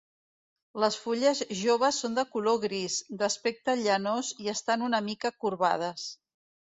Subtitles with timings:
[0.83, 6.09] Les fulles joves són de color gris, d'aspecte llanós i estan una mica corbades.